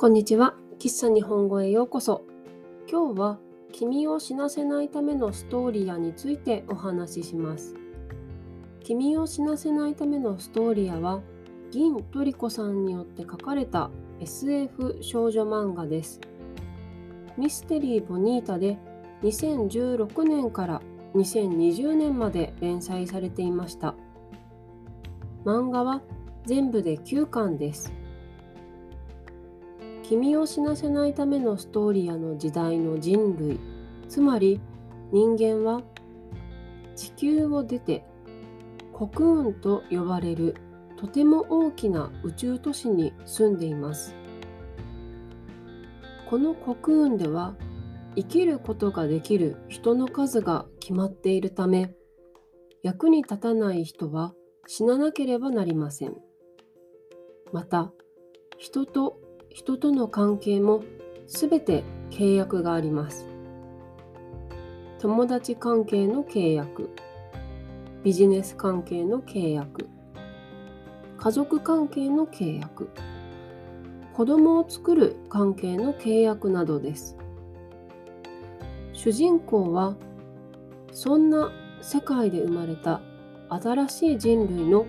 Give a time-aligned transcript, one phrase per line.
[0.00, 0.54] こんにちは。
[0.78, 2.24] 喫茶日本語へようこそ。
[2.90, 3.38] 今日は
[3.70, 7.74] 君を死なせないためのストーリアについてお話しします。
[8.82, 11.20] 君を死なせないためのストーリアは
[11.70, 13.90] 銀トリコさんによって書かれた
[14.20, 16.18] SF 少女漫画です。
[17.36, 18.78] ミステリーボニータで
[19.22, 20.80] 2016年から
[21.14, 23.94] 2020年まで連載されていました。
[25.44, 26.00] 漫画は
[26.46, 27.99] 全部で9巻です。
[30.10, 33.60] 君を死なせないためのストーリアの時代の人類。
[34.08, 34.60] つまり
[35.12, 35.82] 人間は
[36.96, 38.04] 地球を出て
[38.92, 40.56] 国運と呼ばれる
[40.96, 44.16] とても大きな宇宙都市に住んでいます。
[46.28, 47.54] この国運では
[48.16, 51.94] 生きることができる人の数が決まっているため
[52.82, 54.34] 役に立たない人は
[54.66, 56.16] 死ななければなりません。
[57.52, 57.92] また
[58.58, 59.19] 人と
[59.50, 60.84] 人との関係も
[61.26, 63.26] 全て契約があります。
[65.00, 66.90] 友達関係の契約、
[68.04, 69.88] ビジネス関係の契約、
[71.18, 72.90] 家族関係の契約、
[74.12, 77.16] 子供を作る関係の契約などです。
[78.92, 79.96] 主人公は
[80.92, 83.00] そんな世界で生まれた
[83.48, 84.86] 新しい人類の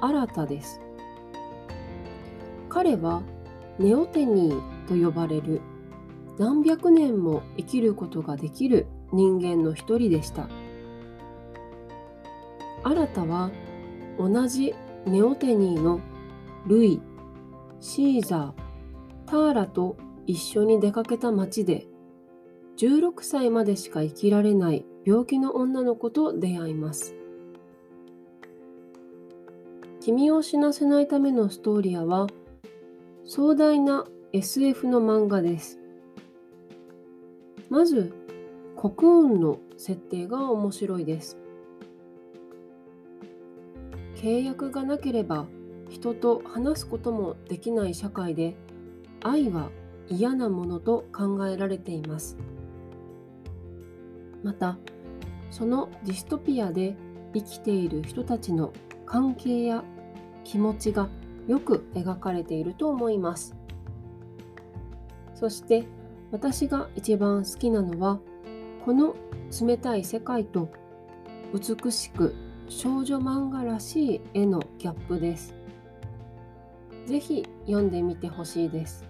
[0.00, 0.80] 新たです。
[2.68, 3.22] 彼は
[3.78, 5.60] ネオテニーと呼ばれる
[6.38, 10.48] 何百年も生きることができる人間の一人でした。
[12.82, 13.50] 新たは
[14.18, 14.74] 同じ
[15.06, 16.00] ネオテニーの
[16.66, 17.00] ルイ、
[17.80, 18.52] シーザー、
[19.26, 21.86] ターラと一緒に出かけた街で
[22.76, 27.14] 16歳までしか生きられない病気の女の子と出会います。
[30.00, 32.26] 君を死なせないためのストーリアは
[33.26, 35.78] 壮大な SF の漫画です。
[37.70, 38.12] まず、
[38.76, 41.38] 国運の設定が面白いです。
[44.16, 45.46] 契約がなければ
[45.88, 48.56] 人と話すこともできない社会で
[49.22, 49.70] 愛は
[50.08, 52.36] 嫌なものと考えられています。
[54.42, 54.76] また、
[55.50, 56.94] そのディストピアで
[57.32, 58.74] 生きている人たちの
[59.06, 59.82] 関係や
[60.44, 61.08] 気持ちが
[61.46, 63.54] よく描かれていると思います。
[65.34, 65.84] そして
[66.30, 68.20] 私が一番好きなのは
[68.84, 69.14] この
[69.60, 70.68] 冷たい世界と
[71.52, 72.34] 美しく
[72.68, 75.54] 少女漫画らしい絵のギャップです。
[77.06, 79.04] ぜひ読んでみてほしいです。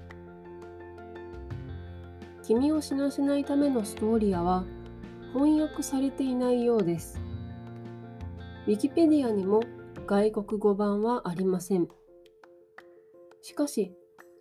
[2.42, 4.64] 君を死なせないためのストーリアは
[5.32, 7.20] 翻訳されていないようです。
[8.66, 9.60] ウィキペディアにも
[10.06, 11.88] 外国語版はありません。
[13.44, 13.92] しかし、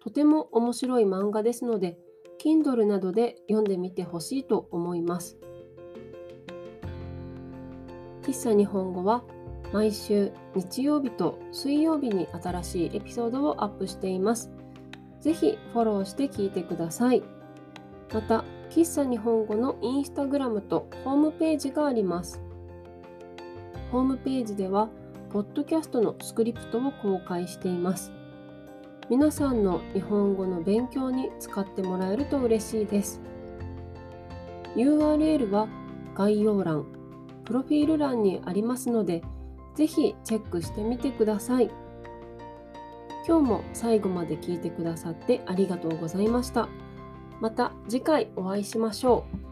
[0.02, 1.98] とても面白い漫画ですので、
[2.42, 5.38] Kindle などで読んでみてほしいと思います。
[8.22, 9.26] 喫茶日本語は
[9.74, 14.50] 毎週日曜日と水曜日に新しいエピソードをアップしています。
[15.20, 17.24] ぜひフォローして聞いてください。
[18.14, 22.42] また、喫茶日本語のインスタグラムとホームページがあります。
[23.92, 24.88] ホームページでは、
[25.30, 28.14] ポッドキャストのスクリプトを公開しています。
[29.10, 33.22] 皆さんの日本語の勉強に使ってもらえると嬉しいです。
[34.76, 35.68] URL は
[36.16, 36.86] 概要欄、
[37.44, 39.22] プロフィール欄にありますので、
[39.76, 41.70] ぜひチェックしてみてください。
[43.28, 46.70] 今日も最後まで聞いてくださってありがとうございました。
[47.42, 49.43] また次回お会いしましょう。